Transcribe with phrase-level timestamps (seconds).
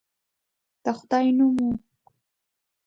[0.83, 1.71] د خدای نوم وو.